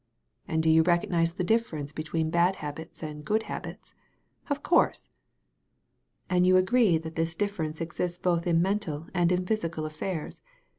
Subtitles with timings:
[0.47, 3.93] "And do you recognize a difference between bad habits and good habits?"
[4.49, 5.11] "Of course."""
[6.31, 10.41] "Aiid you agree that this difference exists both in mental and in physical affairs?